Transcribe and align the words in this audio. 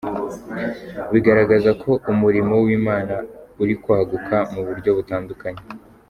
Bigaragaza 1.11 1.71
ko 1.81 1.91
umurimo 2.11 2.53
w’Imana 2.65 3.15
uri 3.61 3.73
kwaguka 3.83 4.35
mu 4.53 4.61
buryo 4.67 4.89
butandukanye. 4.97 5.61